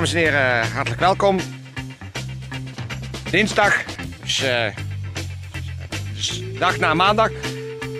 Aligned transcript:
Dames 0.00 0.14
en 0.14 0.20
heren, 0.20 0.72
hartelijk 0.72 1.00
welkom. 1.00 1.38
Dinsdag, 3.30 3.84
dus, 6.14 6.42
dag 6.58 6.78
na 6.78 6.94
maandag. 6.94 7.30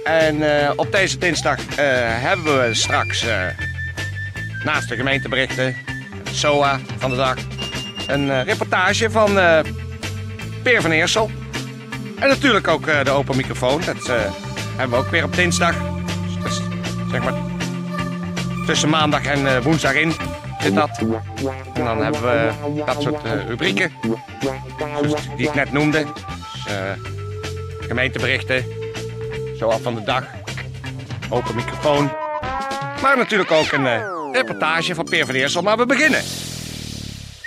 En 0.04 0.62
eh, 0.62 0.72
op 0.76 0.92
deze 0.92 1.18
dinsdag 1.18 1.58
eh, 1.58 1.76
hebben 2.22 2.66
we 2.66 2.74
straks 2.74 3.24
naast 4.64 4.88
de 4.88 4.96
gemeenteberichten, 4.96 5.76
SOA 6.30 6.80
van 6.98 7.10
de 7.10 7.16
dag, 7.16 7.36
een 8.06 8.44
reportage 8.44 9.10
van 9.10 9.34
Peer 10.62 10.80
van 10.82 10.90
Eersel. 10.90 11.30
En 12.18 12.28
natuurlijk 12.28 12.68
ook 12.68 13.04
de 13.04 13.10
open 13.10 13.36
microfoon, 13.36 13.82
dat 13.84 14.06
hebben 14.76 14.98
we 14.98 15.04
ook 15.04 15.10
weer 15.10 15.24
op 15.24 15.36
dinsdag. 15.36 15.74
Dus, 16.42 16.60
zeg 17.10 17.22
maar 17.22 17.34
tussen 18.66 18.88
maandag 18.88 19.24
en 19.24 19.62
woensdag 19.62 19.94
in 19.94 20.29
zit 20.60 20.74
dat. 20.74 20.98
En 21.74 21.84
dan 21.84 22.02
hebben 22.02 22.22
we 22.22 22.52
dat 22.84 23.02
soort 23.02 23.24
uh, 23.24 23.46
rubrieken. 23.46 23.92
die 25.36 25.48
ik 25.48 25.54
net 25.54 25.72
noemde. 25.72 26.04
Dus, 26.04 26.74
uh, 26.74 26.92
gemeenteberichten. 27.80 28.64
Zoals 29.56 29.80
van 29.80 29.94
de 29.94 30.02
dag. 30.02 30.24
Open 31.30 31.54
microfoon. 31.54 32.10
Maar 33.02 33.16
natuurlijk 33.16 33.50
ook 33.50 33.72
een 33.72 33.84
uh, 33.84 34.02
reportage 34.32 34.94
van 34.94 35.04
Peer 35.04 35.26
van 35.26 35.34
Eersel. 35.34 35.62
Maar 35.62 35.76
we 35.76 35.86
beginnen 35.86 36.22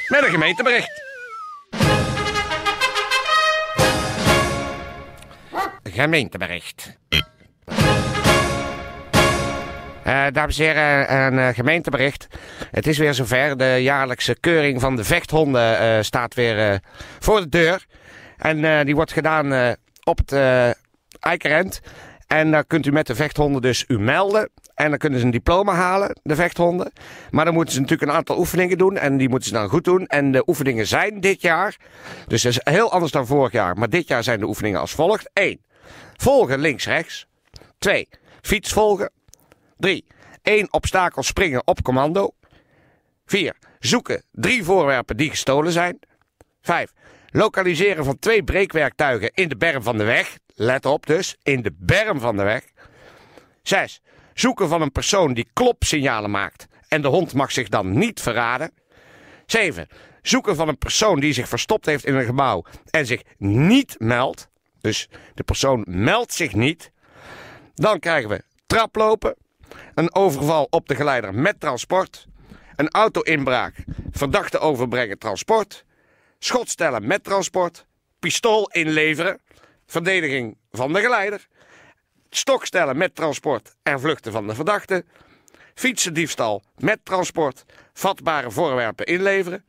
met 0.07 0.23
een 0.23 0.29
gemeentebericht. 0.29 1.01
Gemeentebericht. 5.83 6.97
Uh, 10.07 10.25
dames 10.31 10.59
en 10.59 10.65
heren, 10.65 11.15
een 11.15 11.33
uh, 11.33 11.47
gemeentebericht. 11.47 12.27
Het 12.71 12.87
is 12.87 12.97
weer 12.97 13.13
zover. 13.13 13.57
De 13.57 13.77
jaarlijkse 13.81 14.39
keuring 14.39 14.81
van 14.81 14.95
de 14.95 15.03
vechthonden 15.03 15.81
uh, 15.81 16.01
staat 16.01 16.33
weer 16.33 16.79
voor 17.19 17.39
de 17.39 17.49
deur. 17.49 17.85
En 18.37 18.85
die 18.85 18.95
wordt 18.95 19.13
gedaan 19.13 19.75
op 20.03 20.17
het 20.17 20.31
Eikerend. 21.19 21.81
En 22.27 22.51
dan 22.51 22.67
kunt 22.67 22.85
u 22.85 22.91
met 22.91 23.07
de 23.07 23.15
vechthonden 23.15 23.61
dus 23.61 23.85
u 23.87 23.99
melden. 23.99 24.49
En 24.75 24.89
dan 24.89 24.97
kunnen 24.97 25.19
ze 25.19 25.25
een 25.25 25.31
diploma 25.31 25.73
halen, 25.73 26.19
de 26.23 26.35
vechthonden. 26.35 26.91
Maar 27.31 27.45
dan 27.45 27.53
moeten 27.53 27.73
ze 27.73 27.79
natuurlijk 27.79 28.09
een 28.09 28.17
aantal 28.17 28.37
oefeningen 28.37 28.77
doen. 28.77 28.97
En 28.97 29.17
die 29.17 29.29
moeten 29.29 29.47
ze 29.47 29.53
dan 29.53 29.69
goed 29.69 29.83
doen. 29.83 30.05
En 30.05 30.31
de 30.31 30.43
oefeningen 30.47 30.87
zijn 30.87 31.19
dit 31.19 31.41
jaar. 31.41 31.77
Dus 32.27 32.41
dat 32.41 32.51
is 32.51 32.59
heel 32.63 32.91
anders 32.91 33.11
dan 33.11 33.27
vorig 33.27 33.51
jaar. 33.51 33.77
Maar 33.77 33.89
dit 33.89 34.07
jaar 34.07 34.23
zijn 34.23 34.39
de 34.39 34.47
oefeningen 34.47 34.79
als 34.79 34.91
volgt. 34.91 35.29
1. 35.33 35.61
Volgen 36.17 36.59
links-rechts. 36.59 37.27
2. 37.77 38.09
Fiets 38.41 38.73
volgen. 38.73 39.11
3. 39.77 40.05
1 40.41 40.73
obstakel 40.73 41.23
springen 41.23 41.67
op 41.67 41.81
commando. 41.81 42.33
4. 43.25 43.55
Zoeken 43.79 44.23
drie 44.31 44.63
voorwerpen 44.63 45.17
die 45.17 45.29
gestolen 45.29 45.71
zijn. 45.71 45.99
5. 46.61 46.91
Lokaliseren 47.29 48.05
van 48.05 48.19
twee 48.19 48.43
breekwerktuigen 48.43 49.31
in 49.33 49.49
de 49.49 49.57
berm 49.57 49.83
van 49.83 49.97
de 49.97 50.03
weg. 50.03 50.37
Let 50.55 50.85
op 50.85 51.05
dus, 51.05 51.35
in 51.43 51.61
de 51.61 51.71
berm 51.77 52.19
van 52.19 52.37
de 52.37 52.43
weg. 52.43 52.63
6. 53.63 54.01
Zoeken 54.33 54.69
van 54.69 54.81
een 54.81 54.91
persoon 54.91 55.33
die 55.33 55.47
klopsignalen 55.53 56.31
maakt 56.31 56.67
en 56.87 57.01
de 57.01 57.07
hond 57.07 57.33
mag 57.33 57.51
zich 57.51 57.69
dan 57.69 57.97
niet 57.97 58.21
verraden. 58.21 58.71
7. 59.45 59.87
Zoeken 60.21 60.55
van 60.55 60.67
een 60.67 60.77
persoon 60.77 61.19
die 61.19 61.33
zich 61.33 61.47
verstopt 61.47 61.85
heeft 61.85 62.05
in 62.05 62.15
een 62.15 62.25
gebouw 62.25 62.63
en 62.89 63.05
zich 63.05 63.21
niet 63.37 63.95
meldt. 63.99 64.49
Dus 64.81 65.09
de 65.33 65.43
persoon 65.43 65.85
meldt 65.87 66.33
zich 66.33 66.53
niet. 66.53 66.91
Dan 67.73 67.99
krijgen 67.99 68.29
we 68.29 68.43
traplopen, 68.67 69.35
een 69.95 70.15
overval 70.15 70.67
op 70.69 70.87
de 70.87 70.95
geleider 70.95 71.33
met 71.33 71.59
transport, 71.59 72.27
een 72.75 72.89
auto-inbraak, 72.89 73.75
verdachte 74.11 74.59
overbrengen 74.59 75.17
transport, 75.17 75.85
schotstellen 76.39 77.07
met 77.07 77.23
transport, 77.23 77.85
pistool 78.19 78.69
inleveren, 78.69 79.39
verdediging 79.85 80.57
van 80.71 80.93
de 80.93 80.99
geleider, 80.99 81.47
stokstellen 82.29 82.97
met 82.97 83.15
transport. 83.15 83.75
En 83.83 83.99
vluchten 83.99 84.31
van 84.31 84.47
de 84.47 84.55
verdachte, 84.55 85.05
fietsendiefstal 85.73 86.63
met 86.77 86.99
transport, 87.03 87.65
vatbare 87.93 88.51
voorwerpen 88.51 89.05
inleveren. 89.05 89.65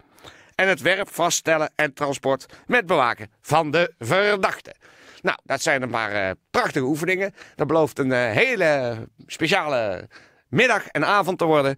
En 0.55 0.69
het 0.69 0.81
werp 0.81 1.15
vaststellen 1.15 1.73
en 1.75 1.95
transport 1.95 2.47
met 2.67 2.87
bewaken 2.87 3.31
van 3.41 3.71
de 3.71 3.95
verdachte. 3.99 4.75
Nou, 5.25 5.39
dat 5.45 5.63
zijn 5.63 5.83
een 5.83 5.91
paar 5.91 6.13
uh, 6.13 6.31
prachtige 6.51 6.85
oefeningen. 6.85 7.35
Dat 7.55 7.67
belooft 7.67 7.99
een 7.99 8.11
uh, 8.11 8.31
hele 8.31 8.97
speciale 9.27 10.09
middag 10.49 10.87
en 10.87 11.05
avond 11.05 11.39
te 11.39 11.45
worden 11.45 11.77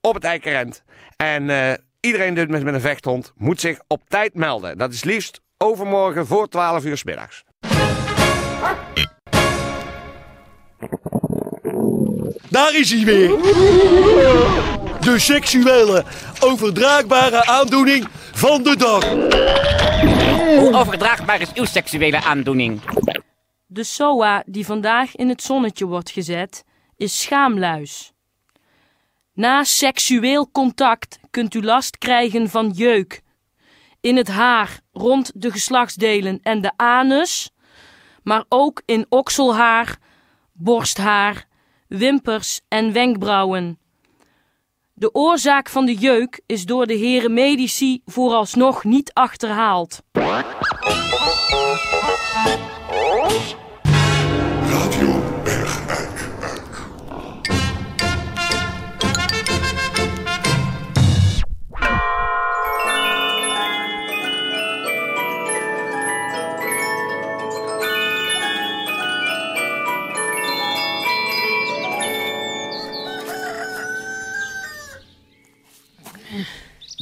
op 0.00 0.14
het 0.14 0.24
Eikerend. 0.24 0.82
En 1.16 1.48
uh, 1.48 1.72
iedereen 2.00 2.34
die 2.34 2.46
met, 2.46 2.62
met 2.62 2.74
een 2.74 2.80
vechthond 2.80 3.32
moet 3.36 3.60
zich 3.60 3.78
op 3.86 4.08
tijd 4.08 4.34
melden. 4.34 4.78
Dat 4.78 4.92
is 4.92 5.04
liefst 5.04 5.40
overmorgen 5.58 6.26
voor 6.26 6.48
12 6.48 6.84
uur 6.84 6.96
s 6.96 7.04
middags. 7.04 7.44
Daar 12.50 12.74
is 12.74 12.90
hij 12.90 13.04
weer. 13.04 13.28
De 15.00 15.14
seksuele 15.16 16.04
overdraagbare 16.40 17.46
aandoening 17.46 18.08
van 18.32 18.62
de 18.62 18.76
dag. 18.76 19.73
Hoe 20.44 20.74
overdraagbaar 20.74 21.40
is 21.40 21.52
uw 21.52 21.64
seksuele 21.64 22.22
aandoening? 22.22 22.80
De 23.66 23.84
SOA 23.84 24.42
die 24.46 24.66
vandaag 24.66 25.16
in 25.16 25.28
het 25.28 25.42
zonnetje 25.42 25.86
wordt 25.86 26.10
gezet, 26.10 26.64
is 26.96 27.22
schaamluis. 27.22 28.12
Na 29.32 29.64
seksueel 29.64 30.50
contact 30.50 31.18
kunt 31.30 31.54
u 31.54 31.62
last 31.62 31.98
krijgen 31.98 32.50
van 32.50 32.70
jeuk. 32.70 33.22
In 34.00 34.16
het 34.16 34.28
haar, 34.28 34.80
rond 34.92 35.32
de 35.34 35.50
geslachtsdelen 35.50 36.38
en 36.42 36.60
de 36.60 36.72
anus, 36.76 37.50
maar 38.22 38.44
ook 38.48 38.82
in 38.84 39.06
okselhaar, 39.08 39.96
borsthaar, 40.52 41.46
wimpers 41.88 42.60
en 42.68 42.92
wenkbrauwen. 42.92 43.78
De 44.96 45.14
oorzaak 45.14 45.68
van 45.68 45.86
de 45.86 45.94
jeuk 45.94 46.40
is 46.46 46.64
door 46.64 46.86
de 46.86 46.94
heren 46.94 47.32
medici 47.32 48.02
vooralsnog 48.04 48.84
niet 48.84 49.12
achterhaald. 49.12 50.02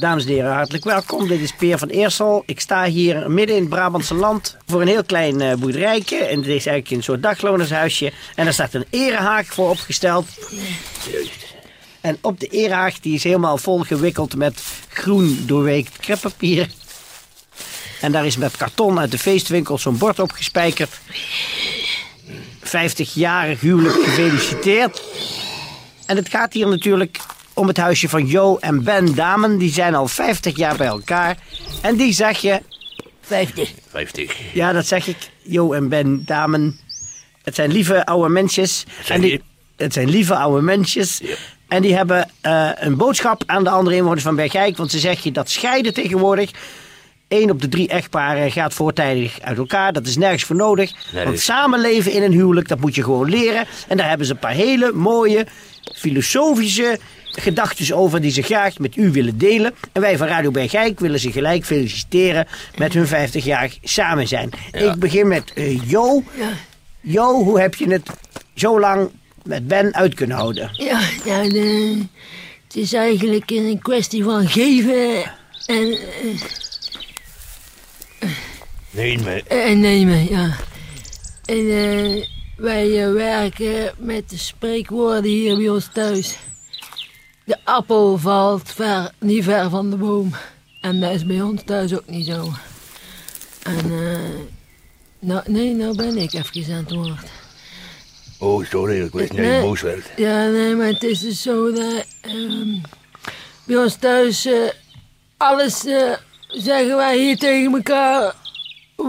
Dames 0.03 0.25
en 0.25 0.31
heren, 0.31 0.53
hartelijk 0.53 0.83
welkom. 0.83 1.27
Dit 1.27 1.39
is 1.39 1.53
Peer 1.53 1.77
van 1.77 1.87
Eersel. 1.87 2.43
Ik 2.45 2.59
sta 2.59 2.85
hier 2.85 3.31
midden 3.31 3.55
in 3.55 3.61
het 3.61 3.69
Brabantse 3.69 4.13
land 4.13 4.57
voor 4.67 4.81
een 4.81 4.87
heel 4.87 5.03
klein 5.03 5.41
uh, 5.41 5.53
boerderijtje. 5.53 6.17
En 6.17 6.35
dit 6.35 6.45
is 6.45 6.65
eigenlijk 6.65 6.89
een 6.89 7.03
soort 7.03 7.23
daglonershuisje. 7.23 8.11
En 8.35 8.43
daar 8.43 8.53
staat 8.53 8.73
een 8.73 8.85
erehaag 8.89 9.45
voor 9.45 9.69
opgesteld. 9.69 10.25
En 12.01 12.17
op 12.21 12.39
de 12.39 12.47
erehaag, 12.47 12.99
die 12.99 13.13
is 13.13 13.23
helemaal 13.23 13.57
vol 13.57 13.79
gewikkeld 13.79 14.35
met 14.35 14.61
groen 14.87 15.43
doorweekt 15.45 15.97
kreppapier. 15.97 16.69
En 18.01 18.11
daar 18.11 18.25
is 18.25 18.37
met 18.37 18.57
karton 18.57 18.99
uit 18.99 19.11
de 19.11 19.19
feestwinkel 19.19 19.77
zo'n 19.77 19.97
bord 19.97 20.19
opgespijkerd. 20.19 20.99
50-jarig 22.63 23.59
huwelijk 23.59 24.03
gefeliciteerd. 24.03 25.01
En 26.05 26.15
het 26.15 26.29
gaat 26.29 26.53
hier 26.53 26.67
natuurlijk 26.67 27.19
om 27.53 27.67
het 27.67 27.77
huisje 27.77 28.09
van 28.09 28.27
Jo 28.27 28.57
en 28.57 28.83
Ben 28.83 29.15
Damen. 29.15 29.57
Die 29.57 29.71
zijn 29.71 29.95
al 29.95 30.07
50 30.07 30.57
jaar 30.57 30.77
bij 30.77 30.87
elkaar. 30.87 31.37
En 31.81 31.95
die 31.95 32.13
zeg 32.13 32.37
je... 32.37 32.61
50. 33.21 33.73
50. 33.89 34.53
Ja, 34.53 34.71
dat 34.71 34.85
zeg 34.85 35.07
ik. 35.07 35.17
Jo 35.41 35.73
en 35.73 35.89
Ben 35.89 36.23
Damen. 36.25 36.79
Het 37.43 37.55
zijn 37.55 37.71
lieve 37.71 38.05
oude 38.05 38.29
mensjes. 38.29 38.85
En 39.07 39.21
die? 39.21 39.41
Het 39.75 39.93
zijn 39.93 40.09
lieve 40.09 40.35
oude 40.35 40.61
mensjes. 40.61 41.19
Ja. 41.23 41.35
En 41.67 41.81
die 41.81 41.95
hebben 41.95 42.29
eh, 42.41 42.69
een 42.75 42.97
boodschap 42.97 43.43
aan 43.45 43.63
de 43.63 43.69
andere 43.69 43.95
inwoners 43.95 44.23
van 44.23 44.35
Bergijk. 44.35 44.77
Want 44.77 44.91
ze 44.91 44.99
zeggen 44.99 45.33
dat 45.33 45.49
scheiden 45.49 45.93
tegenwoordig. 45.93 46.51
Eén 47.27 47.51
op 47.51 47.61
de 47.61 47.69
drie 47.69 47.87
echtparen 47.87 48.51
gaat 48.51 48.73
voortijdig 48.73 49.41
uit 49.41 49.57
elkaar. 49.57 49.93
Dat 49.93 50.07
is 50.07 50.17
nergens 50.17 50.43
voor 50.43 50.55
nodig. 50.55 50.91
Want 51.23 51.39
samenleven 51.39 52.11
in 52.11 52.23
een 52.23 52.31
huwelijk, 52.31 52.67
dat 52.67 52.79
moet 52.79 52.95
je 52.95 53.03
gewoon 53.03 53.29
leren. 53.29 53.65
En 53.87 53.97
daar 53.97 54.09
hebben 54.09 54.27
ze 54.27 54.33
een 54.33 54.39
paar 54.39 54.51
hele 54.51 54.91
mooie 54.91 55.47
filosofische 55.95 56.99
gedachten 57.41 57.95
over 57.95 58.21
die 58.21 58.31
ze 58.31 58.41
graag 58.41 58.77
met 58.79 58.95
u 58.95 59.11
willen 59.11 59.37
delen. 59.37 59.73
En 59.91 60.01
wij 60.01 60.17
van 60.17 60.27
Radio 60.27 60.51
Bergijk 60.51 60.99
willen 60.99 61.19
ze 61.19 61.31
gelijk 61.31 61.65
feliciteren 61.65 62.47
met 62.77 62.93
hun 62.93 63.07
50-jarig 63.07 63.77
samen 63.83 64.27
zijn. 64.27 64.49
Ik 64.71 64.95
begin 64.95 65.27
met 65.27 65.53
eh, 65.53 65.89
Jo. 65.89 66.23
Jo, 67.01 67.43
hoe 67.43 67.59
heb 67.59 67.75
je 67.75 67.89
het 67.91 68.09
zo 68.55 68.79
lang 68.79 69.09
met 69.43 69.67
Ben 69.67 69.93
uit 69.95 70.13
kunnen 70.13 70.37
houden? 70.37 70.69
Ja, 70.73 70.99
ja 71.25 71.43
de- 71.49 72.01
het 72.67 72.75
is 72.75 72.93
eigenlijk 72.93 73.51
een 73.51 73.79
kwestie 73.81 74.23
van 74.23 74.47
geven 74.47 75.23
en, 75.65 75.91
eh, 75.91 76.39
Nee, 78.89 79.19
maar... 79.19 79.41
en 79.47 79.79
nemen, 79.79 80.29
ja. 80.29 80.55
En 81.45 81.69
eh, 81.69 82.23
wij 82.57 83.03
eh, 83.05 83.11
werken 83.13 83.93
met 83.97 84.29
de 84.29 84.37
spreekwoorden 84.37 85.31
hier 85.31 85.57
bij 85.57 85.69
ons 85.69 85.89
thuis. 85.93 86.37
De 87.45 87.57
appel 87.63 88.17
valt 88.17 88.71
ver, 88.71 89.11
niet 89.19 89.43
ver 89.43 89.69
van 89.69 89.89
de 89.89 89.95
boom. 89.95 90.31
En 90.81 90.99
dat 90.99 91.11
is 91.11 91.25
bij 91.25 91.41
ons 91.41 91.61
thuis 91.65 91.93
ook 91.93 92.07
niet 92.07 92.25
zo. 92.25 92.51
En, 93.63 93.77
eh, 93.91 94.17
nou, 95.19 95.41
nee, 95.45 95.73
nou 95.73 95.95
ben 95.95 96.17
ik 96.17 96.33
even 96.33 96.73
aan 96.75 96.83
het 96.83 96.91
woord. 96.93 97.29
Oh, 98.39 98.65
sorry, 98.65 99.01
ik 99.05 99.11
wist 99.11 99.31
niet 99.31 99.41
dat 99.41 99.49
Nee. 99.49 99.55
je 99.55 99.61
boos 99.61 99.81
werd. 99.81 100.05
Ja, 100.15 100.47
nee, 100.47 100.75
maar 100.75 100.87
het 100.87 101.03
is 101.03 101.19
dus 101.19 101.41
zo 101.41 101.71
dat 101.71 102.05
ehm, 102.21 102.77
bij 103.63 103.77
ons 103.77 103.95
thuis 103.95 104.45
eh, 104.45 104.53
alles 105.37 105.85
eh, 105.85 106.11
zeggen 106.47 106.95
wij 106.95 107.17
hier 107.17 107.37
tegen 107.37 107.73
elkaar. 107.73 108.35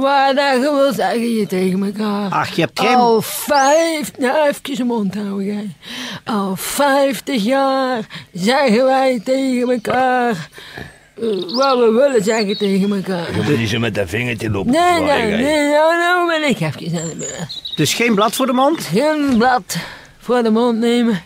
Waar 0.00 0.34
dat 0.34 0.52
je 0.52 0.60
wil 0.60 0.92
zeggen 0.92 1.20
hier 1.20 1.46
tegen 1.48 1.82
elkaar. 1.84 2.30
Ach, 2.30 2.48
je 2.54 2.60
hebt 2.60 2.80
geen... 2.80 2.94
Al 2.96 3.22
vijf, 3.22 4.10
nou 4.18 4.48
even 4.48 4.76
je 4.76 4.84
mond 4.84 5.14
houden 5.14 5.44
jij. 5.46 5.76
Al 6.24 6.56
vijftig 6.56 7.44
jaar 7.44 8.06
zeggen 8.32 8.84
wij 8.84 9.20
tegen 9.24 9.70
elkaar. 9.70 10.30
eh, 10.30 11.26
wat 11.56 11.78
we 11.78 11.90
willen 11.92 12.24
zeggen 12.24 12.56
tegen 12.58 12.92
elkaar. 12.96 13.36
Je 13.36 13.42
moet 13.44 13.58
niet 13.58 13.68
zo 13.68 13.78
met 13.78 13.94
dat 13.94 14.08
vingertje 14.08 14.50
lopen. 14.50 14.72
Nee, 14.72 15.00
nee, 15.00 15.26
nee, 15.42 15.68
nou, 15.70 15.96
nou 15.98 16.28
ben 16.28 16.48
ik 16.48 16.60
even 16.60 17.00
aan 17.00 17.08
de 17.08 17.16
beurt. 17.18 17.72
Dus 17.76 17.94
geen 17.94 18.14
blad 18.14 18.34
voor 18.34 18.46
de 18.46 18.52
mond? 18.52 18.84
Geen 18.84 19.34
blad 19.38 19.76
voor 20.18 20.42
de 20.42 20.50
mond 20.50 20.78
nemen. 20.78 21.22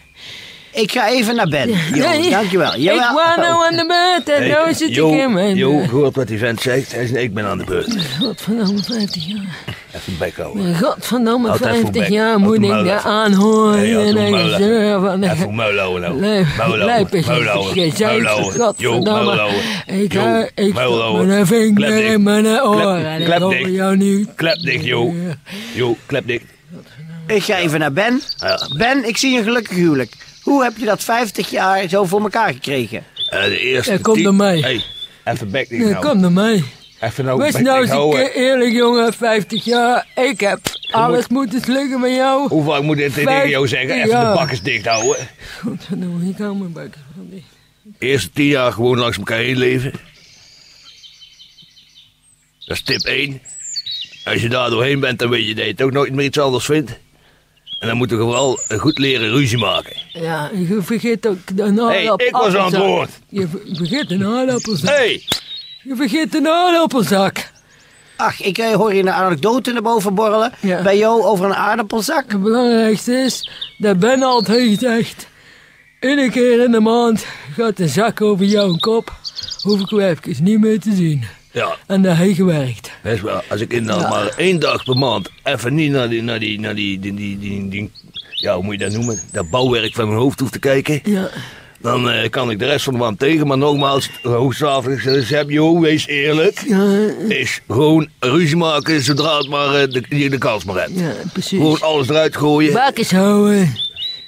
Ik 0.72 0.92
ga 0.92 1.08
even 1.08 1.34
naar 1.34 1.48
Ben. 1.48 1.68
Jo, 1.94 2.08
Nee, 2.08 2.30
dankjewel. 2.30 2.72
Ik 2.74 2.78
Jawel. 2.80 3.14
was 3.14 3.36
nou 3.36 3.66
aan 3.66 3.76
de 3.76 3.86
beurt 3.86 4.38
en 4.38 4.48
nou 4.48 4.74
zit 4.74 4.94
Jo, 4.94 5.12
ik 5.12 5.20
in 5.20 5.32
mijn... 5.32 5.56
Jo, 5.56 5.86
hoort 5.86 6.16
wat 6.16 6.26
die 6.28 6.38
vent 6.38 6.60
zegt. 6.62 6.92
Hij 6.92 7.06
zegt, 7.06 7.22
ik 7.22 7.34
ben 7.34 7.44
aan 7.44 7.58
de 7.58 7.64
beurt. 7.64 7.96
Godverdomme, 8.20 8.82
50 8.82 9.26
jaar. 9.26 9.56
Even 9.94 10.18
bek 10.18 10.36
houden. 10.36 10.76
Godverdomme, 10.76 11.48
Altijd 11.48 11.70
voor 11.74 11.80
50 11.80 12.02
bek. 12.02 12.08
jaar 12.12 12.38
moet 12.38 12.56
ik 12.62 12.68
daar 12.70 12.98
aanhoren. 13.00 13.76
Nee, 13.80 13.96
en 14.06 14.14
muilen. 14.14 14.50
gezeur 14.50 15.00
van... 15.00 15.22
Even 15.22 15.54
muil 15.54 15.78
houden 15.78 16.00
nou. 16.18 16.44
Lijp- 16.84 17.14
is. 17.14 17.26
Jo, 17.26 17.30
godverdomme. 19.02 19.50
Ik. 19.86 20.14
Ik 20.54 20.70
stop 20.74 20.76
houden. 21.00 21.26
mijn 21.26 21.46
vinger 21.46 22.04
in 22.04 22.22
mijn 22.22 22.44
Klep- 22.44 22.62
oor 22.64 22.94
en 22.96 23.20
ik 23.20 23.24
klep 23.24 23.50
dicht. 23.50 24.34
Klep 24.34 24.58
dicht, 24.62 24.84
Jo. 24.84 25.14
Jo, 25.74 25.96
klep 26.06 26.26
dicht. 26.26 26.44
Ik 27.26 27.42
ga 27.42 27.56
even 27.56 27.78
naar 27.78 27.92
Ben. 27.92 28.20
Ben, 28.76 29.08
ik 29.08 29.16
zie 29.16 29.38
een 29.38 29.44
gelukkig 29.44 29.76
huwelijk. 29.76 30.12
Hoe 30.42 30.62
heb 30.64 30.76
je 30.76 30.84
dat 30.84 31.04
50 31.04 31.50
jaar 31.50 31.88
zo 31.88 32.04
voor 32.04 32.20
elkaar 32.20 32.52
gekregen? 32.52 33.04
Eh, 33.30 33.42
de 33.44 33.60
eerste 33.60 33.92
Ja, 33.92 33.98
kom 34.02 34.14
tien- 34.14 34.22
naar 34.22 34.34
mij. 34.34 34.58
Hey, 34.60 34.82
even 35.24 35.50
dicht 35.50 35.70
Ja, 35.70 35.76
nou. 35.78 36.00
kom 36.06 36.20
naar 36.20 36.32
mij. 36.32 36.62
Even 37.00 37.24
nou 37.24 37.38
Wees 37.38 37.56
nou 37.56 37.80
eens 37.82 38.16
keer 38.16 38.34
eerlijk, 38.34 38.72
jongen. 38.72 39.12
50 39.12 39.64
jaar. 39.64 40.06
Ik 40.16 40.40
heb 40.40 40.60
alles 40.90 41.28
moeten 41.28 41.60
slukken 41.60 42.00
met 42.00 42.14
jou. 42.14 42.48
Hoe 42.48 42.64
vaak 42.64 42.82
moet 42.82 42.98
ik 42.98 43.14
dit 43.14 43.24
tegen 43.24 43.48
jou 43.48 43.68
zeggen? 43.68 43.94
Even 43.96 44.08
ja. 44.08 44.30
de 44.30 44.36
bakkers 44.38 44.62
dicht 44.62 44.86
houden. 44.86 45.28
Godverdomme, 45.62 46.28
ik 46.30 46.38
hou 46.38 46.56
mijn 46.56 46.72
bakken 46.72 47.00
van 47.16 47.26
dicht. 47.30 47.46
Eerste 47.98 48.30
tien 48.30 48.46
jaar 48.46 48.72
gewoon 48.72 48.98
langs 48.98 49.16
elkaar 49.18 49.38
heen 49.38 49.56
leven. 49.58 49.92
Dat 52.66 52.76
is 52.76 52.82
tip 52.82 53.00
1. 53.04 53.40
Als 54.24 54.42
je 54.42 54.48
daar 54.48 54.70
doorheen 54.70 55.00
bent, 55.00 55.18
dan 55.18 55.30
weet 55.30 55.46
je 55.46 55.54
dat 55.54 55.66
je 55.66 55.74
toch 55.74 55.90
nooit 55.90 56.12
meer 56.12 56.24
iets 56.24 56.38
anders 56.38 56.64
vindt. 56.64 56.98
En 57.78 57.88
dan 57.88 57.96
moeten 57.96 58.16
we 58.18 58.22
vooral 58.22 58.58
goed 58.78 58.98
leren 58.98 59.30
ruzie 59.30 59.58
maken. 59.58 59.96
Ja, 60.12 60.50
je 60.54 60.78
vergeet 60.82 61.26
ook 61.26 61.56
de 61.56 61.62
aardappelzak. 61.62 62.18
Hey, 62.18 62.26
ik 62.26 62.36
was 62.36 62.54
aan 62.54 62.72
het 62.72 62.76
woord. 62.76 63.10
Je 63.28 63.48
ver- 63.48 63.60
vergeet 63.76 64.10
een 64.10 64.24
aardappelzak. 64.24 64.96
Hey, 64.96 65.22
Je 65.82 65.96
vergeet 65.96 66.34
een 66.34 66.48
aardappelzak. 66.48 67.50
Ach, 68.16 68.40
ik 68.40 68.58
eh, 68.58 68.72
hoor 68.74 68.90
hier 68.90 69.00
een 69.00 69.10
anekdote 69.12 69.72
naar 69.72 69.82
boven 69.82 70.14
borrelen. 70.14 70.52
Ja. 70.60 70.82
Bij 70.82 70.98
jou 70.98 71.22
over 71.22 71.44
een 71.44 71.54
aardappelzak. 71.54 72.24
Het 72.32 72.42
belangrijkste 72.42 73.12
is 73.12 73.50
dat 73.78 73.98
Ben 73.98 74.22
altijd 74.22 74.78
zegt... 74.78 75.26
Iedere 76.00 76.30
keer 76.30 76.64
in 76.64 76.70
de 76.70 76.80
maand 76.80 77.26
gaat 77.56 77.76
de 77.76 77.88
zak 77.88 78.20
over 78.20 78.44
jouw 78.44 78.74
kop. 78.76 79.12
Hoef 79.62 79.80
ik 79.80 79.90
hem 79.90 80.00
even 80.00 80.44
niet 80.44 80.60
meer 80.60 80.80
te 80.80 80.94
zien. 80.94 81.24
Ja, 81.52 81.76
En 81.86 82.02
dat 82.02 82.16
heeft 82.16 82.36
gewerkt. 82.36 82.90
is 83.04 83.20
wel. 83.20 83.42
Als 83.48 83.60
ik 83.60 83.72
inderdaad 83.72 84.10
maar 84.10 84.26
één 84.36 84.60
dag 84.60 84.84
per 84.84 84.96
maand 84.96 85.30
even 85.44 85.74
niet 85.74 85.90
naar 85.90 86.08
die, 86.08 86.22
naar 86.22 86.38
die, 86.38 86.60
naar 86.60 86.74
die, 86.74 86.98
die, 86.98 87.14
die, 87.14 87.38
die, 87.38 87.68
die- 87.68 87.90
ja, 88.32 88.54
hoe 88.54 88.64
moet 88.64 88.78
je 88.78 88.84
dat 88.84 88.92
noemen? 88.92 89.20
Dat 89.32 89.50
bouwwerk 89.50 89.94
van 89.94 90.06
mijn 90.08 90.18
hoofd 90.20 90.40
hoef 90.40 90.50
te 90.50 90.58
kijken. 90.58 91.00
Ja, 91.04 91.30
Dan 91.80 92.10
eh, 92.10 92.30
kan 92.30 92.50
ik 92.50 92.58
de 92.58 92.64
rest 92.66 92.84
van 92.84 92.92
de 92.92 92.98
maand 92.98 93.18
tegen. 93.18 93.46
Maar 93.46 93.58
nogmaals, 93.58 94.10
hoogstafelig, 94.22 95.02
dus 95.02 95.28
heb 95.28 95.50
je 95.50 95.80
wees 95.80 96.06
eerlijk. 96.06 96.62
ja, 96.66 97.06
Is 97.28 97.60
gewoon 97.68 98.08
ruzie 98.18 98.56
maken 98.56 99.02
zodra 99.02 99.38
het 99.38 99.48
maar, 99.48 99.74
eh, 99.74 99.90
de, 99.90 100.02
je 100.08 100.30
de 100.30 100.38
kans 100.38 100.64
maar 100.64 100.76
hebt. 100.76 100.90
ja, 100.98 101.12
precies. 101.32 101.58
Gewoon 101.58 101.80
alles 101.80 102.08
eruit 102.08 102.36
gooien. 102.36 102.72
Bakjes 102.72 103.10
houden. 103.10 103.74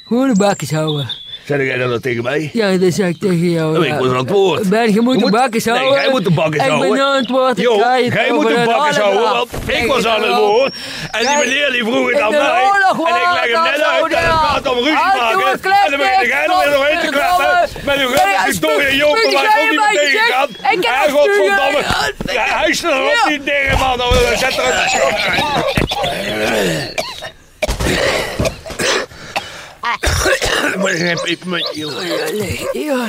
Gewoon 0.07 0.29
de 0.29 0.39
bakjes 0.39 0.71
houden. 0.71 1.11
Zeg 1.51 1.61
jij 1.67 1.79
dat 1.79 1.89
nou 1.89 2.01
tegen 2.01 2.23
mij? 2.23 2.51
Ja, 2.53 2.77
dat 2.77 2.93
zeg 2.95 3.09
ik 3.09 3.19
tegen 3.21 3.51
jou. 3.51 3.79
Oh, 3.79 3.85
ik 3.85 3.91
ja. 3.91 3.99
was 3.99 4.09
aan 4.11 4.17
het 4.17 4.31
woord. 4.31 4.69
Ben, 4.69 4.93
je 4.93 5.01
moet 5.01 5.13
Je 5.15 5.19
de 5.25 5.25
moet- 5.31 5.41
bakjes 5.41 5.65
Nee, 5.65 5.75
houden. 5.75 6.01
jij 6.03 6.11
moet 6.11 6.25
de 6.25 6.31
bakjes 6.31 6.63
houden. 6.63 6.89
Ik 6.89 6.95
ben 6.95 7.05
aan 7.07 7.17
het 7.17 7.31
woord. 7.31 7.59
ik 7.59 7.65
Jo, 7.65 7.73
je 7.97 8.11
jij 8.13 8.33
moet 8.33 8.47
de 8.47 8.55
een 8.55 8.65
bakjes 8.65 8.97
half 8.97 9.13
houden, 9.15 9.41
af. 9.41 9.49
want 9.51 9.69
ik 9.79 9.87
was 9.87 10.07
aan 10.07 10.23
het 10.23 10.37
woord. 10.37 10.73
En 11.11 11.21
die 11.27 11.37
meneer 11.39 11.71
die 11.71 11.85
vroeg 11.85 12.11
het 12.11 12.21
aan 12.21 12.31
mij. 12.31 12.63
En 13.11 13.15
ik 13.23 13.33
leg 13.39 13.53
hem 13.53 13.63
net 13.73 13.83
uit. 13.83 14.13
En 14.13 14.25
het 14.25 14.39
gaat 14.51 14.69
om 14.73 14.77
ruzie 14.79 14.93
maken. 14.93 15.47
een 15.53 15.59
En 15.85 15.91
dan 15.91 15.99
begin 15.99 16.27
jij 16.29 16.45
er 16.45 16.59
weer 16.65 16.73
doorheen 16.75 16.99
te 16.99 17.11
klappen. 17.19 17.69
Met 17.85 17.97
uw 18.05 18.09
Nee, 18.09 18.17
grote 18.19 18.53
spuugt- 18.55 18.95
joker 19.05 19.19
spuugt 19.19 19.35
waar 19.35 19.45
ik 19.45 19.51
ook 19.63 19.71
niet 19.71 19.81
in 19.81 19.87
mee 19.87 19.95
mijn 19.95 20.07
tegen 20.07 20.31
kan. 20.35 20.49
Ik 20.75 20.85
Hij 20.87 21.07
een. 21.77 22.35
Ja, 22.35 22.45
Hij 22.59 22.69
is 22.69 22.83
er 22.83 22.91
nog 22.95 23.13
Ja. 23.25 23.29
niet 23.31 23.45
tegen 23.47 23.79
man. 23.79 23.99
Dan 23.99 24.13
zet 24.39 24.57
er 24.59 24.65
een 24.83 24.89
schop 24.89 25.19
Maar 30.79 30.93
heb 30.93 31.19
ik 31.25 31.45
met 31.45 31.71
joh. 31.75 32.03
Ja, 32.73 32.81
ja. 32.81 33.07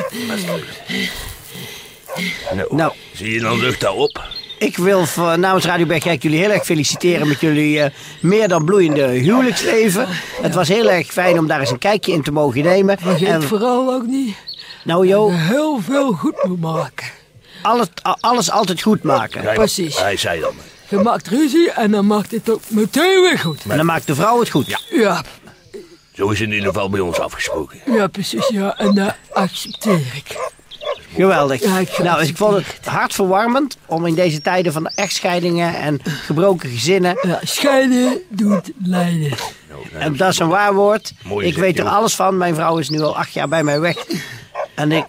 Nou, 2.69 2.93
Zie 3.13 3.31
je 3.33 3.39
dan 3.39 3.59
lucht 3.59 3.79
daarop? 3.79 4.21
ik 4.57 4.77
wil 4.77 5.05
voor- 5.05 5.39
namens 5.39 5.65
Radio 5.65 5.85
Bergijk 5.85 6.23
jullie 6.23 6.39
heel 6.39 6.49
erg 6.51 6.65
feliciteren 6.65 7.27
met 7.27 7.39
jullie 7.39 7.81
eh, 7.81 7.91
meer 8.21 8.47
dan 8.47 8.65
bloeiende 8.65 9.05
huwelijksleven. 9.07 10.07
Het 10.41 10.53
was 10.53 10.67
heel 10.67 10.89
erg 10.89 11.07
fijn 11.11 11.39
om 11.39 11.47
daar 11.47 11.59
eens 11.59 11.71
een 11.71 11.77
kijkje 11.77 12.11
in 12.11 12.21
te 12.21 12.31
mogen 12.31 12.63
nemen. 12.63 12.97
Vergeet 12.99 13.27
En, 13.27 13.43
vooral 13.43 13.93
ook 13.93 14.05
niet 14.05 14.35
nou 14.83 15.07
Jo, 15.07 15.27
dat 15.29 15.37
je 15.37 15.43
heel 15.43 15.79
veel 15.81 16.11
goed 16.11 16.43
moet 16.43 16.59
maken. 16.61 17.05
alles, 17.61 17.87
alles 18.01 18.51
altijd 18.51 18.81
goed 18.81 19.03
maken. 19.03 19.41
Hij- 19.41 19.53
Precies. 19.53 19.99
Hij 19.99 20.17
zei 20.17 20.39
dan. 20.39 20.53
Je 20.89 20.97
maakt 20.97 21.27
ruzie 21.27 21.71
en 21.71 21.91
dan 21.91 22.07
maakt 22.07 22.31
het 22.31 22.49
ook 22.49 22.61
meteen 22.67 23.21
weer 23.21 23.39
goed. 23.39 23.61
En 23.67 23.77
dan 23.77 23.85
maakt 23.85 24.07
de 24.07 24.15
vrouw 24.15 24.39
het 24.39 24.49
goed. 24.49 24.67
Ja. 24.67 24.79
Ja, 24.89 25.23
Zo 26.21 26.29
is 26.29 26.39
het 26.39 26.47
in 26.47 26.53
ieder 26.53 26.67
geval 26.73 26.89
bij 26.89 26.99
ons 26.99 27.19
afgesproken. 27.19 27.79
ja 27.85 28.07
precies. 28.07 28.47
Ja, 28.47 28.77
en 28.77 28.95
dat 28.95 29.15
accepteer 29.31 30.13
ik. 30.15 30.51
Geweldig. 31.13 31.63
Ja, 31.63 31.79
ik 31.79 31.97
nou, 31.97 32.23
ik 32.23 32.37
vond 32.37 32.55
het 32.55 32.85
hartverwarmend 32.85 33.77
om 33.85 34.05
in 34.05 34.15
deze 34.15 34.41
tijden 34.41 34.73
van 34.73 34.87
echtscheidingen 34.87 35.75
en 35.75 36.01
gebroken 36.03 36.69
gezinnen. 36.69 37.17
Ja, 37.21 37.39
scheiden 37.43 38.21
doet 38.29 38.71
lijden. 38.83 39.31
En 39.93 40.15
dat 40.15 40.31
is 40.31 40.39
een 40.39 40.47
waar 40.47 40.73
woord. 40.73 41.13
Mooi 41.23 41.47
ik 41.47 41.57
weet 41.57 41.77
er 41.77 41.83
joh. 41.83 41.93
alles 41.93 42.15
van. 42.15 42.37
Mijn 42.37 42.55
vrouw 42.55 42.77
is 42.77 42.89
nu 42.89 43.01
al 43.01 43.17
acht 43.17 43.33
jaar 43.33 43.47
bij 43.47 43.63
mij 43.63 43.79
weg. 43.79 44.05
En 44.75 44.91
ik 44.91 45.05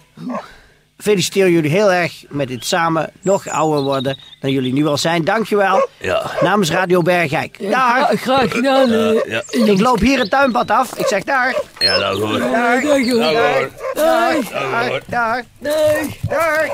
feliciteer 1.03 1.49
jullie 1.49 1.69
heel 1.71 1.91
erg 1.91 2.23
met 2.29 2.47
dit 2.47 2.65
samen 2.65 3.11
nog 3.21 3.47
ouder 3.47 3.81
worden 3.83 4.17
dan 4.39 4.51
jullie 4.51 4.73
nu 4.73 4.85
al 4.85 4.97
zijn. 4.97 5.23
Dankjewel. 5.23 5.87
Ja. 5.99 6.31
Namens 6.41 6.71
Radio 6.71 7.01
Bergijk. 7.01 7.57
Dag. 7.59 7.69
Ja, 7.69 8.09
graag 8.15 8.51
gedaan. 8.51 8.89
Ja, 9.27 9.43
Ik 9.51 9.79
loop 9.79 9.99
hier 9.99 10.19
het 10.19 10.29
tuinpad 10.29 10.71
af. 10.71 10.93
Ik 10.97 11.07
zeg 11.07 11.23
dag. 11.23 11.53
ja. 13.31 13.67
Dag. 13.93 14.49
Dag. 14.49 14.99
Dag. 15.07 15.41
Nee. 15.59 16.19
Dag. 16.29 16.67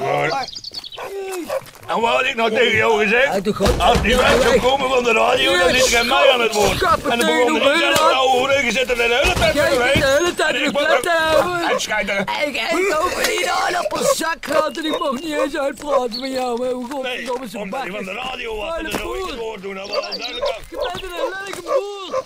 Nou 0.00 0.28
goed. 0.28 1.75
En 1.86 2.00
wat 2.00 2.10
had 2.12 2.24
ik 2.24 2.34
nou 2.34 2.50
tegen 2.50 2.76
jou 2.76 3.02
gezegd? 3.04 3.58
Als 3.78 4.02
die 4.02 4.16
weg 4.16 4.42
zou 4.42 4.60
komen 4.60 4.88
van 4.88 5.04
de 5.04 5.12
radio, 5.12 5.58
dan 5.58 5.70
zit 5.74 5.86
ik 5.86 5.94
aan 5.94 6.06
mij 6.06 6.30
aan 6.32 6.40
het 6.40 6.52
woord. 6.54 6.82
En 6.82 7.18
dan 7.18 7.26
begon 7.26 7.52
de 7.52 7.58
ik 7.60 7.62
zelf 7.62 7.72
beulen. 7.78 7.92
nou 8.14 8.28
horen, 8.28 8.64
je 8.64 8.70
zit 8.70 8.90
er 8.90 8.96
de 8.96 9.02
hele 9.02 9.32
tijd 9.34 9.54
zit 9.56 10.02
de 10.02 10.06
hele 10.18 10.34
tijd 10.34 10.54
En 10.54 10.64
ik 10.64 10.70
word 10.72 10.86
klep 10.86 11.02
te 11.02 11.10
er- 11.10 11.16
houden. 11.16 11.70
En 11.70 11.80
schijt 11.80 12.08
er... 12.08 12.20
Ik, 12.20 12.54
ik 12.56 12.96
over 13.04 13.24
die 13.24 13.50
aardappelzak 13.50 14.36
gehad 14.40 14.76
en 14.76 14.84
ik 14.84 14.98
mocht 14.98 15.22
niet 15.24 15.38
eens 15.38 15.56
uitpraten 15.56 16.20
met 16.20 16.32
jou. 16.32 16.58
Maar 16.58 16.68
hoe 16.70 16.86
godverdomme 16.90 17.48
zijn 17.48 17.62
Omdat 17.62 17.80
hij 17.80 17.90
bak 17.90 17.96
van 17.96 18.04
de 18.04 18.10
is. 18.20 18.28
radio 18.30 18.56
was, 18.56 18.76
en 18.76 18.86
er 18.86 19.04
nooit 19.04 19.26
het 19.30 19.38
woord 19.38 19.62
doen, 19.62 19.74
dat 19.74 19.88
was 19.88 20.00
duidelijk. 20.00 20.54
Je 20.70 20.76
bent 20.92 21.02
een 21.02 21.10
lelijke 21.10 21.62
boer. 21.62 22.22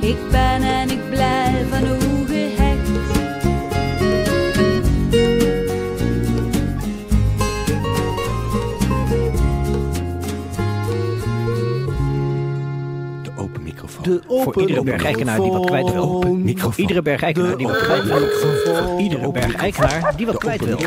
Ik 0.00 0.16
ben 0.30 0.62
en 0.62 0.90
ik 0.90 1.10
blijf 1.10 1.72
aan 1.72 1.86
hoe 1.86 2.26
gehecht. 2.26 2.86
De 13.22 13.30
open 13.36 13.62
microfoon. 13.62 14.02
De 14.02 14.22
open 14.26 14.52
Voor 14.52 14.60
iedere 14.60 14.82
bergijkenaar 14.82 15.40
die 15.40 15.50
wat 15.50 15.66
kwijt 15.66 15.92
wil. 15.92 16.02
Open 16.02 16.42
microfoon. 16.42 16.80
Iedere 16.80 17.02
bergijkenaar 17.02 17.56
die 17.56 17.66
wat 17.66 17.78
kwijt 17.78 18.04
wil. 18.04 18.28
Voor 18.28 19.00
iedere 19.00 19.30
bergijkenaar 19.32 20.16
die 20.16 20.26
wat 20.26 20.38
kwijt 20.38 20.64
wil. 20.64 20.78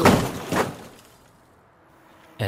Eh, 2.35 2.47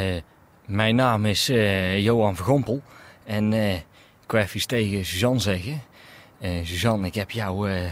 mijn 0.66 0.96
naam 0.96 1.26
is 1.26 1.50
eh, 1.50 2.00
Johan 2.00 2.36
Vergompel. 2.36 2.82
En 3.24 3.54
eh, 3.54 3.74
iets 4.34 4.66
tegen 4.66 5.06
Suzanne 5.06 5.40
zeggen. 5.40 5.82
Eh, 6.40 6.52
Suzanne, 6.64 7.08
ik 7.08 7.16
heb 7.16 7.32
jou 7.32 7.72
eh, 7.72 7.92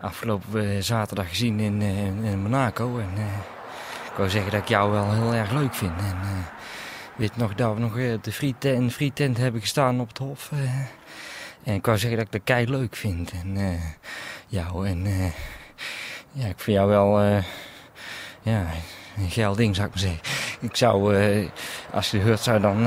afgelopen 0.00 0.76
eh, 0.76 0.82
zaterdag 0.82 1.28
gezien 1.28 1.60
in, 1.60 1.82
in 2.22 2.42
Monaco. 2.42 2.98
En 2.98 3.10
ik 4.10 4.16
wou 4.16 4.30
zeggen 4.30 4.50
dat 4.50 4.60
ik 4.60 4.68
jou 4.68 4.90
wel 4.90 5.12
heel 5.12 5.34
erg 5.34 5.52
leuk 5.52 5.74
vind. 5.74 5.98
En 5.98 6.16
weet 7.16 7.36
nog 7.36 7.54
dat 7.54 7.74
we 7.74 7.80
nog 7.80 7.94
de 8.20 8.32
frietent, 8.32 8.80
in 8.80 8.90
frietent 8.90 9.36
hebben 9.36 9.60
gestaan 9.60 10.00
op 10.00 10.08
het 10.08 10.18
hof. 10.18 10.50
en 11.64 11.74
ik 11.74 11.86
wou 11.86 11.98
zeggen 11.98 12.18
dat 12.18 12.26
ik 12.26 12.32
dat 12.32 12.44
kei 12.44 12.70
leuk 12.70 12.96
vind. 12.96 13.30
En 13.30 13.80
jou 14.46 14.88
en... 14.88 15.04
ja, 16.32 16.46
ik 16.46 16.60
vind 16.60 16.76
jou 16.76 16.88
wel... 16.88 17.20
ja, 18.42 18.66
een 19.16 19.30
geil 19.30 19.56
ding 19.56 19.74
zou 19.74 19.86
ik 19.86 19.94
maar 19.94 20.02
zeggen. 20.02 20.20
Ik 20.60 20.76
zou, 20.76 21.16
als 21.92 22.10
je 22.10 22.22
hoort, 22.22 22.40
zou 22.40 22.60
dan. 22.60 22.86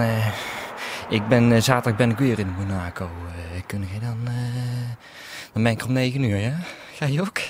Ik 1.09 1.27
ben, 1.27 1.51
eh, 1.51 1.61
zaterdag 1.61 1.95
ben 1.95 2.09
ik 2.09 2.17
weer 2.17 2.39
in 2.39 2.49
Monaco. 2.57 3.09
Eh 3.55 3.61
kun 3.65 3.87
je 3.93 3.99
dan. 3.99 4.19
eh, 4.27 4.33
dan 5.53 5.63
ben 5.63 5.71
ik 5.71 5.85
om 5.85 5.91
9 5.93 6.23
uur, 6.23 6.37
ja? 6.37 6.57
Ga 6.95 7.05
je 7.05 7.21
ook? 7.21 7.37
Hé, 7.37 7.47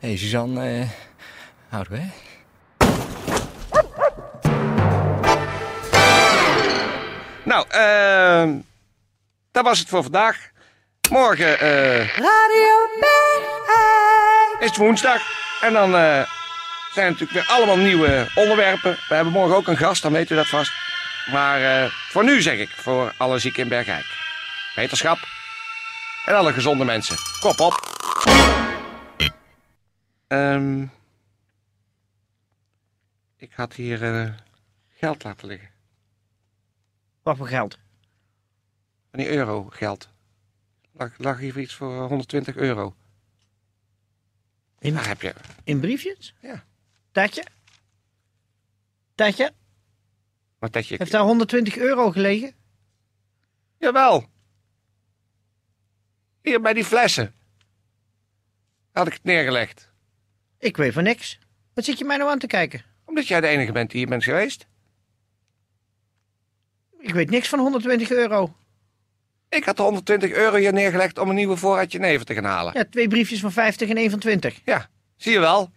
hey, 0.08 0.16
Suzanne, 0.16 0.80
eh 0.80 0.86
houden 1.68 1.92
we, 1.92 1.98
hè? 1.98 2.08
Nou, 7.44 7.66
eh, 7.68 8.48
dat 9.52 9.64
was 9.64 9.78
het 9.78 9.88
voor 9.88 10.02
vandaag. 10.02 10.48
Morgen 11.10 11.60
eh, 11.60 11.98
Radio 12.16 12.78
is 14.60 14.66
het 14.66 14.76
woensdag. 14.76 15.22
En 15.60 15.72
dan 15.72 15.94
eh, 15.94 16.24
zijn 16.92 17.06
er 17.06 17.10
natuurlijk 17.10 17.32
weer 17.32 17.46
allemaal 17.56 17.76
nieuwe 17.76 18.26
onderwerpen. 18.34 18.96
We 19.08 19.14
hebben 19.14 19.32
morgen 19.32 19.56
ook 19.56 19.68
een 19.68 19.76
gast, 19.76 20.02
dan 20.02 20.12
weet 20.12 20.30
u 20.30 20.34
dat 20.34 20.48
vast. 20.48 20.72
Maar 21.26 21.82
eh, 21.84 21.90
voor 21.90 22.24
nu 22.24 22.42
zeg 22.42 22.58
ik, 22.58 22.68
voor 22.68 23.14
alle 23.16 23.38
zieken 23.38 23.62
in 23.62 23.68
Bergijk. 23.68 24.06
Wetenschap. 24.74 25.18
En 26.24 26.34
alle 26.34 26.52
gezonde 26.52 26.84
mensen. 26.84 27.16
Kop 27.40 27.60
op. 27.60 27.88
Ehm, 30.26 30.82
ik 33.36 33.52
had 33.52 33.74
hier 33.74 34.14
eh, 34.22 34.32
geld 34.96 35.24
laten 35.24 35.48
liggen. 35.48 35.70
Wat 37.22 37.36
voor 37.36 37.48
geld? 37.48 37.78
Van 39.10 39.18
die 39.18 39.28
euro 39.28 39.64
geld. 39.70 40.08
Lag, 40.92 41.12
lag 41.18 41.38
hier 41.38 41.58
iets 41.58 41.74
voor 41.74 42.08
120 42.08 42.56
euro. 42.56 42.94
In, 44.78 44.94
Daar 44.94 45.06
heb 45.06 45.22
je. 45.22 45.34
in 45.64 45.80
briefjes? 45.80 46.34
Ja. 46.40 46.64
Tatje? 47.12 47.44
Tatje? 49.14 49.52
Dat 50.68 50.86
je. 50.86 50.94
Heeft 50.98 51.10
daar 51.10 51.22
120 51.22 51.76
euro 51.76 52.10
gelegen? 52.10 52.54
Jawel. 53.78 54.26
Hier 56.42 56.60
bij 56.60 56.72
die 56.72 56.84
flessen. 56.84 57.34
Had 58.92 59.06
ik 59.06 59.12
het 59.12 59.24
neergelegd. 59.24 59.92
Ik 60.58 60.76
weet 60.76 60.92
van 60.92 61.02
niks. 61.02 61.38
Wat 61.74 61.84
zit 61.84 61.98
je 61.98 62.04
mij 62.04 62.16
nou 62.16 62.30
aan 62.30 62.38
te 62.38 62.46
kijken? 62.46 62.84
Omdat 63.04 63.28
jij 63.28 63.40
de 63.40 63.46
enige 63.46 63.72
bent 63.72 63.90
die 63.90 63.98
hier 63.98 64.08
bent 64.08 64.24
geweest. 64.24 64.66
Ik 66.98 67.14
weet 67.14 67.30
niks 67.30 67.48
van 67.48 67.58
120 67.58 68.10
euro. 68.10 68.54
Ik 69.48 69.64
had 69.64 69.76
de 69.76 69.82
120 69.82 70.30
euro 70.30 70.56
hier 70.56 70.72
neergelegd 70.72 71.18
om 71.18 71.28
een 71.28 71.34
nieuwe 71.34 71.56
voorraadje 71.56 71.98
neven 71.98 72.26
te 72.26 72.34
gaan 72.34 72.44
halen. 72.44 72.72
Ja, 72.76 72.84
twee 72.84 73.08
briefjes 73.08 73.40
van 73.40 73.52
50 73.52 73.88
en 73.88 73.96
één 73.96 74.10
van 74.10 74.18
20. 74.18 74.60
Ja, 74.64 74.88
zie 75.16 75.32
je 75.32 75.38
wel. 75.38 75.70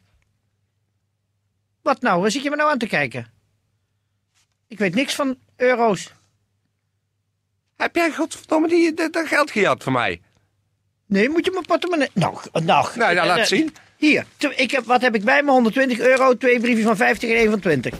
Wat 1.81 2.01
nou? 2.01 2.21
Waar 2.21 2.31
zit 2.31 2.43
je 2.43 2.49
me 2.49 2.55
nou 2.55 2.71
aan 2.71 2.77
te 2.77 2.87
kijken? 2.87 3.32
Ik 4.73 4.79
weet 4.79 4.95
niks 4.95 5.15
van 5.15 5.37
euro's. 5.55 6.11
Heb 7.77 7.95
jij 7.95 8.11
godverdomme 8.11 8.67
die, 8.67 8.93
dat, 8.93 9.13
dat 9.13 9.27
geld 9.27 9.51
gejat 9.51 9.83
van 9.83 9.93
mij? 9.93 10.21
Nee, 11.05 11.29
moet 11.29 11.45
je 11.45 11.51
mijn 11.51 11.65
portemonnee... 11.65 12.09
Nou, 12.13 12.37
nou. 12.63 12.87
Nou, 12.95 13.13
ja, 13.13 13.25
laat 13.25 13.37
eh, 13.37 13.43
zien. 13.43 13.75
Hier, 13.97 14.25
ik 14.55 14.71
heb, 14.71 14.85
wat 14.85 15.01
heb 15.01 15.15
ik 15.15 15.23
bij 15.23 15.43
me? 15.43 15.51
120 15.51 15.99
euro, 15.99 16.37
twee 16.37 16.59
briefjes 16.59 16.85
van 16.85 16.95
50 16.95 17.29
en 17.29 17.35
één 17.35 17.49
van 17.49 17.59
20. 17.59 17.93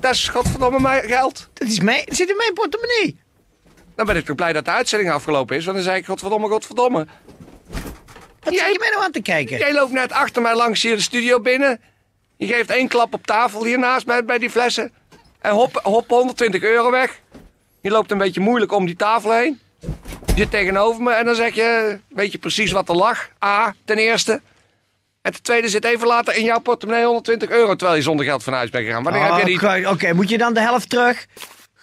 Dat 0.00 0.14
is 0.14 0.28
godverdomme 0.28 0.80
mijn 0.80 1.02
geld. 1.02 1.48
Dat 1.52 1.68
is 1.68 1.80
mij, 1.80 2.02
het 2.04 2.16
zit 2.16 2.28
in 2.28 2.36
mijn 2.36 2.52
portemonnee. 2.52 3.18
Dan 3.94 4.06
ben 4.06 4.16
ik 4.16 4.24
toch 4.24 4.36
blij 4.36 4.52
dat 4.52 4.64
de 4.64 4.70
uitzending 4.70 5.10
afgelopen 5.10 5.56
is. 5.56 5.64
Want 5.64 5.76
dan 5.76 5.86
zei 5.86 5.98
ik 5.98 6.06
godverdomme, 6.06 6.48
godverdomme. 6.48 7.06
Wat 8.40 8.54
zit 8.54 8.72
je 8.72 8.76
mij 8.78 8.90
nou 8.90 9.04
aan 9.04 9.12
te 9.12 9.22
kijken? 9.22 9.58
Jij 9.58 9.72
loopt 9.72 9.92
net 9.92 10.12
achter 10.12 10.42
mij 10.42 10.54
langs 10.54 10.82
hier 10.82 10.96
de 10.96 11.02
studio 11.02 11.40
binnen. 11.40 11.80
Je 12.36 12.46
geeft 12.46 12.70
één 12.70 12.88
klap 12.88 13.14
op 13.14 13.26
tafel 13.26 13.64
hiernaast 13.64 14.06
bij, 14.06 14.24
bij 14.24 14.38
die 14.38 14.50
flessen. 14.50 14.92
En 15.40 15.52
hop, 15.52 15.80
hop 15.82 16.08
120 16.08 16.62
euro 16.62 16.90
weg. 16.90 17.20
Je 17.80 17.90
loopt 17.90 18.10
een 18.10 18.18
beetje 18.18 18.40
moeilijk 18.40 18.72
om 18.72 18.86
die 18.86 18.96
tafel 18.96 19.32
heen. 19.32 19.60
Je 20.26 20.32
zit 20.42 20.50
tegenover 20.50 21.02
me 21.02 21.12
en 21.12 21.24
dan 21.24 21.34
zeg 21.34 21.54
je, 21.54 21.98
weet 22.08 22.32
je 22.32 22.38
precies 22.38 22.72
wat 22.72 22.88
er 22.88 22.94
lag? 22.96 23.28
A, 23.44 23.74
ten 23.84 23.96
eerste. 23.98 24.40
En 25.22 25.32
ten 25.32 25.42
tweede 25.42 25.68
zit 25.68 25.84
even 25.84 26.06
later 26.06 26.36
in 26.36 26.44
jouw 26.44 26.58
portemonnee 26.60 27.04
120 27.04 27.50
euro... 27.50 27.74
terwijl 27.74 27.96
je 27.96 28.02
zonder 28.02 28.26
geld 28.26 28.42
van 28.42 28.52
huis 28.52 28.70
bent 28.70 28.86
gegaan. 28.86 29.02
Wanneer 29.02 29.22
heb 29.22 29.46
je 29.46 29.58
die... 29.58 29.90
Oké, 29.90 30.12
moet 30.12 30.28
je 30.28 30.38
dan 30.38 30.54
de 30.54 30.60
helft 30.60 30.90
terug? 30.90 31.26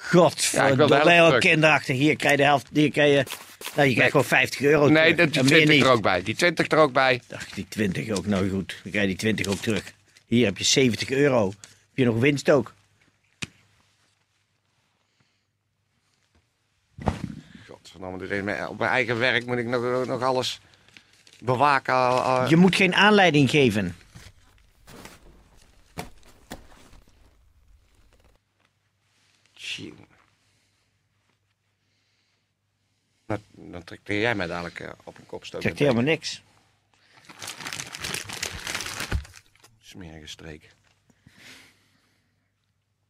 God, 0.10 0.44
Ja, 0.44 0.76
heel 1.06 1.38
kinderachtig. 1.38 1.96
Hier 1.96 2.16
krijg 2.16 2.32
je 2.32 2.38
de 2.38 2.44
helft, 2.44 2.70
hier 2.74 2.92
krijg 2.92 3.12
je... 3.14 3.24
Nou, 3.76 3.88
je 3.88 3.94
krijgt 3.94 4.12
gewoon 4.12 4.26
50 4.26 4.62
euro 4.62 4.88
Nee, 4.88 5.16
terug. 5.16 5.32
die 5.32 5.40
En 5.40 5.46
meer 5.46 5.56
20 5.56 5.76
niet. 5.76 5.84
er 5.86 5.92
ook 5.92 6.02
bij. 6.02 6.22
Die 6.24 6.36
20 6.36 6.68
er 6.68 6.78
ook 6.78 6.92
bij. 6.94 7.22
Ach, 7.36 7.46
die 7.50 7.66
20 7.70 8.10
ook, 8.10 8.26
nou 8.26 8.50
goed. 8.50 8.76
Dan 8.84 8.92
krijg 8.92 9.02
je 9.04 9.08
die 9.08 9.18
20 9.18 9.48
ook 9.48 9.58
terug. 9.62 9.84
Hier 10.34 10.46
heb 10.46 10.58
je 10.58 10.63
70 10.63 11.10
euro. 11.10 11.48
Heb 11.48 11.98
je 11.98 12.06
nog 12.06 12.20
winst 12.20 12.50
ook. 12.52 12.74
Godverdomme, 17.68 18.18
dit 18.18 18.32
is 18.32 18.42
mijn- 18.42 18.68
op 18.68 18.78
mijn 18.78 18.92
eigen 18.92 19.18
werk 19.20 19.46
moet 19.46 19.58
ik 19.58 19.66
nog, 19.66 20.06
nog 20.06 20.22
alles 20.22 20.60
bewaken. 21.40 21.94
al- 21.94 22.50
Je 22.50 22.56
moet 22.56 22.75
geen 22.75 22.94
aanleiding 22.94 23.50
geven. 23.50 23.96
Tjie. 29.54 29.94
Dan, 33.25 33.40
dan 33.52 33.84
trakteer 33.84 34.20
jij 34.20 34.36
mij 34.36 34.48
dadelijk 34.48 34.80
eh, 34.80 34.92
op 35.04 35.18
een 35.18 35.25
kopstoot. 35.25 35.62
Zegt 35.62 35.80
helemaal 35.80 36.04
niks. 36.04 36.42
Smerige 39.94 40.28
streek. 40.28 40.70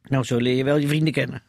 Nou, 0.04 0.24
zo 0.24 0.38
leer 0.38 0.56
je 0.56 0.64
wel 0.64 0.78
je 0.78 0.88
vrienden 0.88 1.14
kennen. 1.14 1.44